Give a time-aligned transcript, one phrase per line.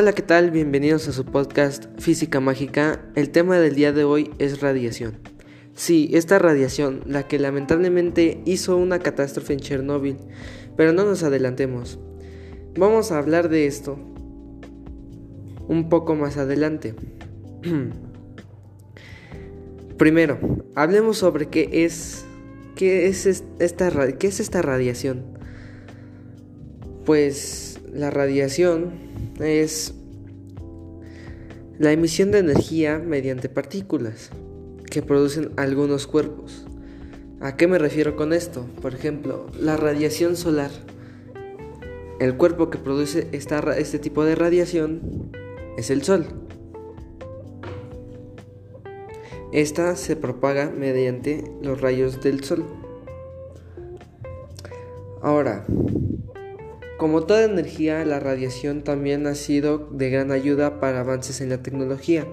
[0.00, 0.52] Hola, ¿qué tal?
[0.52, 3.04] Bienvenidos a su podcast Física Mágica.
[3.16, 5.18] El tema del día de hoy es radiación.
[5.74, 10.16] Sí, esta radiación, la que lamentablemente hizo una catástrofe en Chernóbil,
[10.76, 11.98] pero no nos adelantemos.
[12.76, 13.98] Vamos a hablar de esto
[15.66, 16.94] un poco más adelante.
[19.98, 20.38] Primero,
[20.76, 22.24] hablemos sobre qué es
[22.76, 23.26] qué es
[23.58, 25.24] esta qué es esta radiación.
[27.04, 29.07] Pues la radiación
[29.40, 29.94] es
[31.78, 34.30] la emisión de energía mediante partículas
[34.90, 36.66] que producen algunos cuerpos.
[37.40, 38.66] ¿A qué me refiero con esto?
[38.82, 40.70] Por ejemplo, la radiación solar.
[42.18, 45.30] El cuerpo que produce este tipo de radiación
[45.76, 46.26] es el Sol.
[49.52, 52.64] Esta se propaga mediante los rayos del Sol.
[55.22, 55.64] Ahora,
[56.98, 61.62] como toda energía, la radiación también ha sido de gran ayuda para avances en la
[61.62, 62.26] tecnología,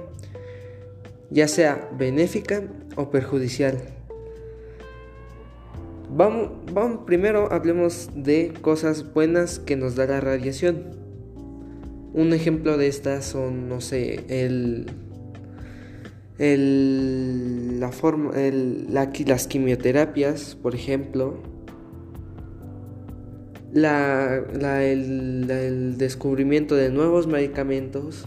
[1.29, 2.63] ya sea benéfica
[2.95, 3.77] o perjudicial.
[6.09, 10.83] Vamos, vamos, primero hablemos de cosas buenas que nos da la radiación.
[12.13, 14.87] Un ejemplo de estas son, no sé, el,
[16.39, 21.54] el, la forma, las quimioterapias, por ejemplo,
[23.75, 28.25] la, el, descubrimiento de nuevos medicamentos,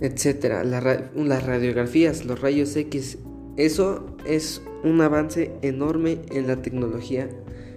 [0.00, 3.18] etcétera, las radiografías, los rayos X,
[3.56, 7.28] eso es un avance enorme en la tecnología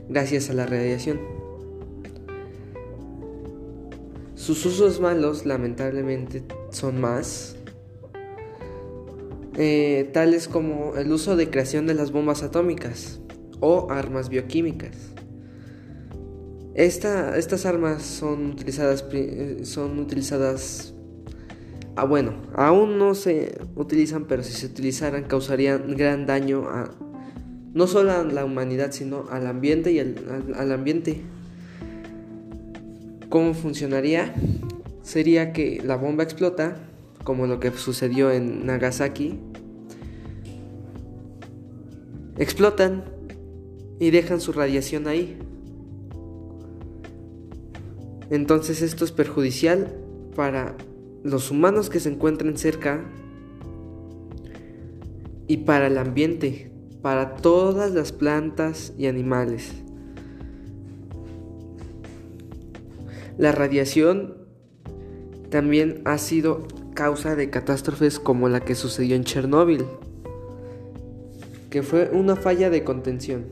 [0.10, 1.20] gracias a la radiación.
[4.34, 7.58] Sus usos malos, lamentablemente, son más,
[9.56, 13.20] eh, tales como el uso de creación de las bombas atómicas
[13.60, 15.17] o armas bioquímicas
[16.78, 19.04] estas armas son utilizadas,
[19.64, 20.94] son utilizadas,
[21.96, 26.92] ah, bueno, aún no se utilizan, pero si se utilizaran causarían gran daño a
[27.74, 31.22] no solo a la humanidad, sino al ambiente y al ambiente.
[33.30, 34.34] ¿Cómo funcionaría?
[35.04, 36.78] Sería que la bomba explota,
[37.24, 39.40] como lo que sucedió en Nagasaki.
[42.38, 43.04] Explotan
[44.00, 45.38] y dejan su radiación ahí.
[48.30, 49.96] Entonces esto es perjudicial
[50.36, 50.76] para
[51.24, 53.04] los humanos que se encuentren cerca
[55.48, 56.72] y para el ambiente,
[57.02, 59.72] para todas las plantas y animales.
[63.38, 64.36] La radiación
[65.50, 69.86] también ha sido causa de catástrofes como la que sucedió en Chernóbil,
[71.70, 73.46] que fue una falla de contención.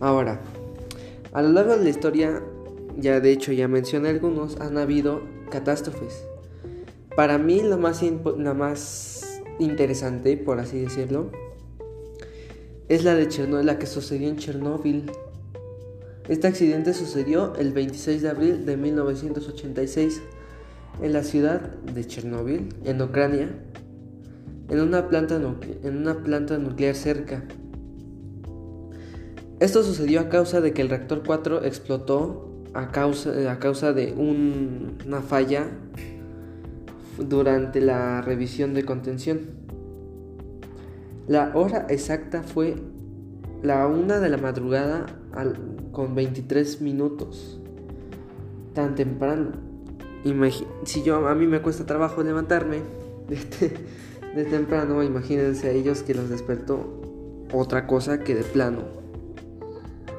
[0.00, 0.40] Ahora,
[1.32, 2.42] a lo largo de la historia,
[2.96, 6.24] ya de hecho ya mencioné algunos, han habido catástrofes.
[7.14, 8.02] Para mí la más,
[8.38, 11.30] la más interesante, por así decirlo,
[12.88, 15.12] es la de Chernobyl, la que sucedió en Chernóbil.
[16.28, 20.20] Este accidente sucedió el 26 de abril de 1986
[21.00, 23.48] en la ciudad de Chernóbil, en Ucrania,
[24.68, 25.40] en una planta,
[25.82, 27.44] en una planta nuclear cerca.
[29.60, 34.14] Esto sucedió a causa de que el reactor 4 explotó a causa, a causa de
[34.14, 35.66] una falla
[37.18, 39.40] durante la revisión de contención.
[41.28, 42.76] La hora exacta fue
[43.62, 45.04] la 1 de la madrugada
[45.92, 47.60] con 23 minutos.
[48.72, 49.50] Tan temprano.
[50.84, 52.78] si yo a mí me cuesta trabajo levantarme
[53.28, 56.98] de temprano, imagínense a ellos que los despertó
[57.52, 58.99] otra cosa que de plano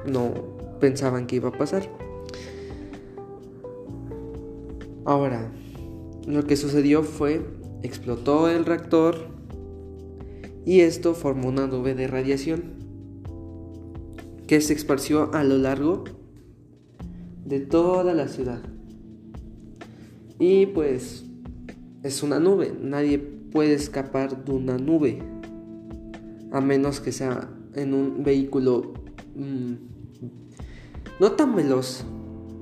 [0.05, 0.33] no
[0.79, 1.89] pensaban que iba a pasar.
[5.05, 5.51] Ahora,
[6.27, 7.41] lo que sucedió fue,
[7.83, 9.27] explotó el reactor
[10.65, 12.63] y esto formó una nube de radiación
[14.47, 16.03] que se esparció a lo largo
[17.45, 18.61] de toda la ciudad.
[20.37, 21.25] Y pues
[22.03, 25.19] es una nube, nadie puede escapar de una nube,
[26.51, 28.93] a menos que sea en un vehículo
[29.35, 29.90] mm,
[31.21, 32.03] no tan veloz.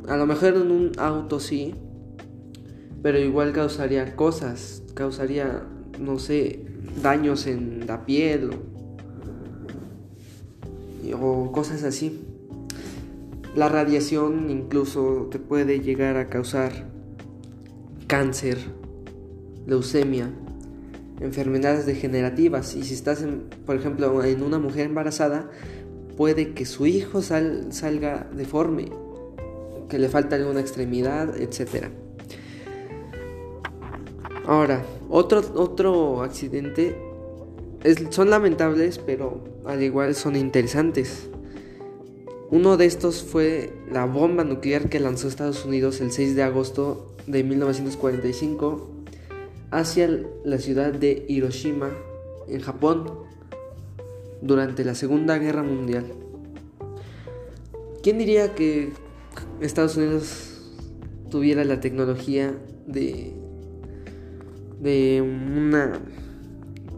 [0.10, 1.76] A lo mejor en un auto sí,
[3.02, 5.64] pero igual causaría cosas, causaría,
[5.98, 6.66] no sé,
[7.02, 8.50] daños en la piel
[11.14, 12.20] o, cosas así.
[13.56, 16.74] La radiación incluso te puede llegar a causar
[18.08, 18.58] cáncer,
[19.68, 20.32] leucemia,
[21.22, 22.76] enfermedades degenerativas.
[22.76, 23.26] Y si estás,
[23.66, 25.50] por ejemplo, en una mujer embarazada,
[26.20, 28.92] puede que su hijo salga deforme,
[29.88, 31.86] que le falta alguna extremidad, etc.
[34.46, 36.94] Ahora, otro, otro accidente
[38.10, 41.30] son lamentables, pero al igual son interesantes.
[42.50, 47.16] Uno de estos fue la bomba nuclear que lanzó Estados Unidos el 6 de agosto
[47.28, 48.90] de 1945
[49.72, 50.10] hacia
[50.44, 51.92] la ciudad de Hiroshima,
[52.50, 53.30] en Japón,
[54.42, 56.06] durante la Segunda Guerra Mundial.
[58.02, 58.94] ¿Quién diría que
[59.60, 60.72] Estados Unidos
[61.30, 62.58] tuviera la tecnología
[62.88, 63.34] de,
[64.80, 66.00] de una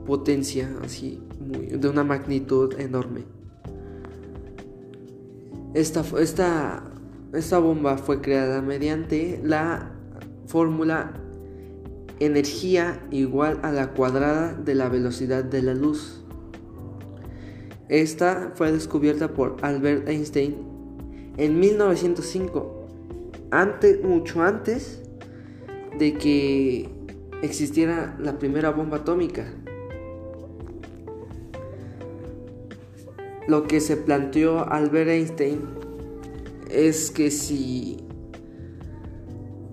[0.06, 3.24] potencia así, de una magnitud enorme?
[5.74, 6.84] Esta, esta,
[7.34, 9.92] esta bomba fue creada mediante la
[10.46, 11.14] fórmula
[12.20, 16.20] energía igual a la cuadrada de la velocidad de la luz.
[17.92, 20.56] Esta fue descubierta por Albert Einstein
[21.38, 22.88] en 1905,
[23.52, 25.04] antes, mucho antes
[26.00, 26.90] de que
[27.44, 29.46] existiera la primera bomba atómica.
[33.48, 35.60] lo que se planteó Albert Einstein
[36.70, 37.98] es que si,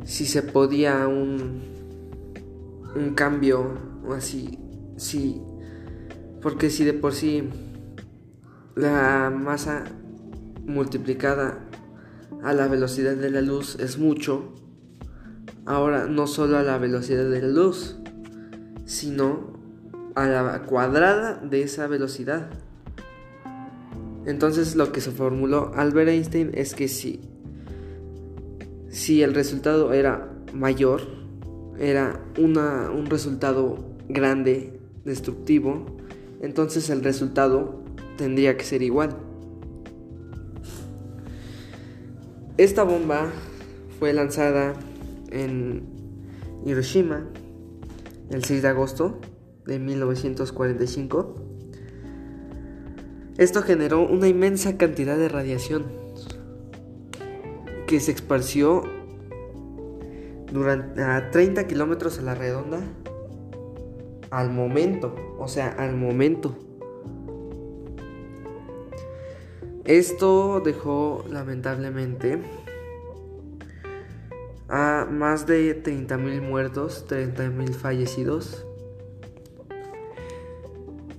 [0.05, 1.63] si se podía un,
[2.97, 3.75] un cambio
[4.17, 4.59] así,
[4.97, 5.41] si,
[6.43, 7.49] porque si de por sí
[8.79, 9.83] la masa
[10.65, 11.59] multiplicada
[12.45, 14.55] a la velocidad de la luz es mucho,
[15.67, 17.97] ahora no solo a la velocidad de la luz,
[18.85, 19.59] sino
[20.15, 22.51] a la cuadrada de esa velocidad.
[24.27, 27.21] Entonces lo que se formuló Albert Einstein es que si,
[28.91, 31.01] si el resultado era mayor,
[31.81, 35.85] era una, un resultado grande, destructivo,
[36.41, 37.88] entonces el resultado
[38.19, 39.17] tendría que ser igual.
[42.59, 43.33] Esta bomba
[43.99, 44.75] fue lanzada
[45.31, 45.85] en
[46.67, 47.25] Hiroshima
[48.31, 49.19] el 6 de agosto
[49.65, 51.49] de 1945
[53.39, 55.87] esto generó una inmensa cantidad de radiación
[57.87, 58.83] que se esparció
[60.53, 62.81] durante a 30 kilómetros a la redonda
[64.31, 66.57] al momento, o sea, al momento.
[69.89, 72.39] Esto dejó lamentablemente
[74.69, 78.67] a más de 30.000 muertos, 30.000 fallecidos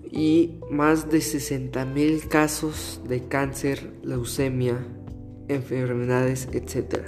[0.04, 4.78] y más de 60.000 casos de cáncer, leucemia,
[5.48, 7.06] enfermedades, etc.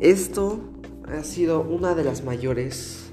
[0.00, 0.58] Esto
[1.06, 3.10] ha sido una de las mayores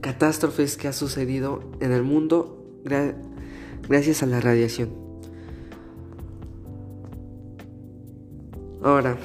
[0.00, 2.64] catástrofes que ha sucedido en el mundo
[3.88, 5.03] gracias a la radiación.
[8.84, 9.16] Ahora,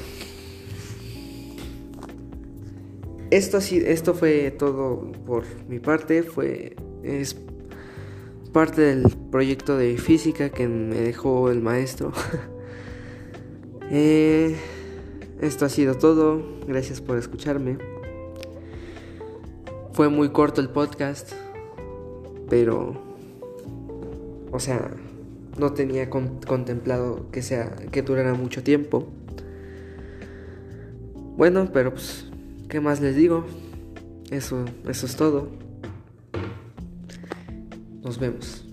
[3.29, 7.35] esto, esto fue todo por mi parte, fue es
[8.53, 12.13] parte del proyecto de física que me dejó el maestro.
[13.91, 14.56] Eh,
[15.41, 16.44] esto ha sido todo.
[16.67, 17.79] Gracias por escucharme.
[19.94, 21.31] Fue muy corto el podcast,
[22.51, 22.94] pero,
[24.51, 24.92] o sea,
[25.57, 29.07] no tenía contemplado que sea que durara mucho tiempo.
[31.40, 32.26] Bueno, pero pues,
[32.68, 33.46] ¿qué más les digo?
[34.30, 35.50] Eso, eso es todo.
[38.04, 38.69] Nos vemos.